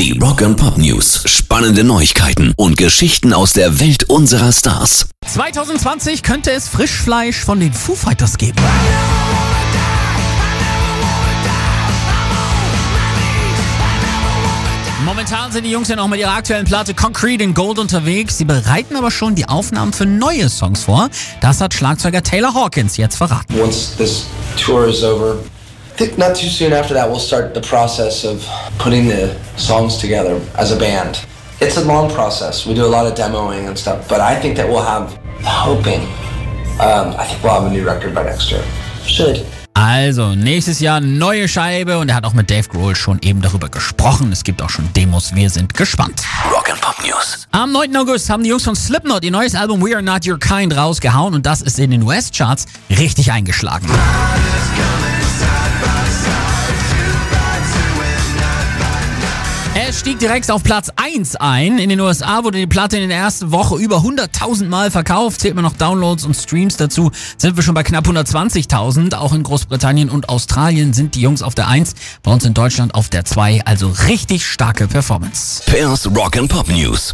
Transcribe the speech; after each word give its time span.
Die 0.00 0.18
Rock 0.18 0.40
and 0.40 0.56
Pop 0.56 0.78
News. 0.78 1.24
Spannende 1.26 1.84
Neuigkeiten 1.84 2.54
und 2.56 2.78
Geschichten 2.78 3.34
aus 3.34 3.52
der 3.52 3.80
Welt 3.80 4.04
unserer 4.04 4.50
Stars. 4.50 5.10
2020 5.26 6.22
könnte 6.22 6.52
es 6.52 6.68
Frischfleisch 6.68 7.44
von 7.44 7.60
den 7.60 7.74
Foo 7.74 7.94
Fighters 7.94 8.38
geben. 8.38 8.56
Momentan 15.04 15.52
sind 15.52 15.64
die 15.64 15.70
Jungs 15.70 15.88
ja 15.88 15.96
noch 15.96 16.08
mit 16.08 16.18
ihrer 16.18 16.32
aktuellen 16.32 16.64
Platte 16.64 16.94
Concrete 16.94 17.44
in 17.44 17.52
Gold 17.52 17.78
unterwegs. 17.78 18.38
Sie 18.38 18.46
bereiten 18.46 18.96
aber 18.96 19.10
schon 19.10 19.34
die 19.34 19.50
Aufnahmen 19.50 19.92
für 19.92 20.06
neue 20.06 20.48
Songs 20.48 20.84
vor. 20.84 21.10
Das 21.42 21.60
hat 21.60 21.74
Schlagzeuger 21.74 22.22
Taylor 22.22 22.54
Hawkins 22.54 22.96
jetzt 22.96 23.16
verraten. 23.16 23.54
Once 23.60 23.94
this 23.98 24.24
tour 24.56 24.88
is 24.88 25.04
over, 25.04 25.36
think 26.00 26.16
not 26.16 26.34
too 26.34 26.48
soon 26.48 26.72
after 26.72 26.94
that 26.94 27.06
we'll 27.06 27.18
start 27.18 27.52
the 27.52 27.60
process 27.60 28.24
of 28.24 28.42
putting 28.78 29.06
the 29.06 29.36
songs 29.58 29.98
together 29.98 30.40
as 30.56 30.72
a 30.72 30.78
band. 30.78 31.26
It's 31.60 31.76
a 31.76 31.84
long 31.84 32.10
process. 32.10 32.64
We 32.64 32.72
do 32.72 32.86
a 32.86 32.92
lot 32.96 33.04
of 33.06 33.14
demoing 33.14 33.68
and 33.68 33.78
stuff, 33.78 34.08
but 34.08 34.18
I 34.18 34.34
think 34.40 34.56
that 34.56 34.66
we'll 34.66 34.82
have 34.82 35.20
hoping. 35.44 36.00
Um, 36.80 37.14
I 37.20 37.26
think 37.26 37.42
we'll 37.42 37.52
have 37.52 37.70
a 37.70 37.70
new 37.70 37.84
record 37.84 38.14
by 38.14 38.22
next 38.22 38.50
year. 38.50 38.64
Should. 39.04 39.44
Also, 39.74 40.34
nächstes 40.34 40.80
Jahr 40.80 41.00
neue 41.00 41.48
Scheibe 41.48 41.98
und 41.98 42.08
er 42.08 42.14
hat 42.14 42.24
auch 42.24 42.32
mit 42.32 42.50
Dave 42.50 42.68
Grohl 42.68 42.96
schon 42.96 43.18
eben 43.20 43.42
darüber 43.42 43.68
gesprochen. 43.68 44.32
Es 44.32 44.42
gibt 44.42 44.62
auch 44.62 44.70
schon 44.70 44.90
Demos, 44.94 45.34
wir 45.34 45.50
sind 45.50 45.74
gespannt. 45.74 46.22
Rock 46.50 46.70
and 46.70 46.80
Pop 46.80 46.96
News. 47.04 47.46
Am 47.50 47.72
9. 47.72 47.94
August 47.96 48.30
haben 48.30 48.42
die 48.42 48.48
Jungs 48.48 48.64
von 48.64 48.74
Slipknot 48.74 49.22
ihr 49.22 49.30
neues 49.30 49.54
Album 49.54 49.84
We 49.84 49.94
Are 49.94 50.02
Not 50.02 50.26
Your 50.26 50.38
Kind 50.38 50.74
rausgehauen 50.74 51.34
und 51.34 51.44
das 51.44 51.60
ist 51.60 51.78
in 51.78 51.90
den 51.90 52.02
US-Charts 52.02 52.64
richtig 52.88 53.32
eingeschlagen. 53.32 53.86
Es 59.90 59.98
stieg 59.98 60.20
direkt 60.20 60.52
auf 60.52 60.62
Platz 60.62 60.88
1 60.94 61.34
ein. 61.34 61.80
In 61.80 61.88
den 61.88 61.98
USA 61.98 62.44
wurde 62.44 62.58
die 62.58 62.68
Platte 62.68 62.96
in 62.96 63.08
der 63.08 63.18
ersten 63.18 63.50
Woche 63.50 63.74
über 63.74 63.96
100.000 63.96 64.68
Mal 64.68 64.88
verkauft. 64.88 65.40
Zählt 65.40 65.56
man 65.56 65.64
noch 65.64 65.72
Downloads 65.72 66.24
und 66.24 66.34
Streams 66.34 66.76
dazu, 66.76 67.10
sind 67.36 67.56
wir 67.56 67.64
schon 67.64 67.74
bei 67.74 67.82
knapp 67.82 68.06
120.000. 68.06 69.16
Auch 69.16 69.34
in 69.34 69.42
Großbritannien 69.42 70.08
und 70.08 70.28
Australien 70.28 70.92
sind 70.92 71.16
die 71.16 71.20
Jungs 71.20 71.42
auf 71.42 71.56
der 71.56 71.66
1, 71.66 71.94
bei 72.22 72.30
uns 72.30 72.44
in 72.44 72.54
Deutschland 72.54 72.94
auf 72.94 73.08
der 73.08 73.24
2. 73.24 73.62
Also 73.64 73.92
richtig 74.06 74.46
starke 74.46 74.86
Performance. 74.86 75.64
Pairs 75.66 76.06
Rock 76.06 76.36
and 76.36 76.48
Pop 76.48 76.68
News. 76.68 77.12